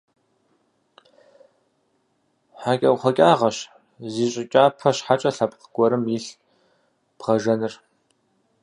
ХьэкӀэкхъуэкӀагъэщ 2.61 3.57
зы 4.13 4.25
щӀы 4.31 4.43
кӀапэ 4.51 4.89
щхьэкӀэ 4.95 5.31
лъэпкъ 5.35 5.65
гуэрым 5.73 6.03
илъ 6.17 6.31
бгъэжэныр. 7.17 7.73